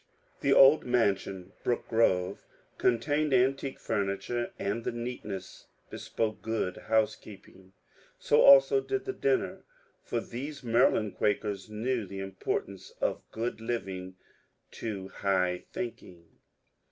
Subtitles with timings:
[0.39, 2.39] The old mansion, ^^ Brooke Grroye,"
[2.79, 7.73] contained an tique furniture, and the neatness bespoke good housekeeping.
[8.17, 9.63] So also did the dinner,
[10.03, 14.15] for these Maryland Quakers knew the importance of good living
[14.71, 16.25] to high thinking.